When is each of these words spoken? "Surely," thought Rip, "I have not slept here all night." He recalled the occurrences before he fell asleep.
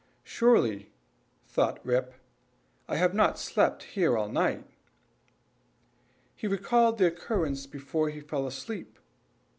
"Surely," 0.23 0.89
thought 1.45 1.79
Rip, 1.85 2.15
"I 2.87 2.95
have 2.95 3.13
not 3.13 3.37
slept 3.37 3.83
here 3.83 4.17
all 4.17 4.29
night." 4.29 4.65
He 6.35 6.47
recalled 6.47 6.97
the 6.97 7.05
occurrences 7.05 7.67
before 7.67 8.09
he 8.09 8.19
fell 8.19 8.47
asleep. 8.47 8.97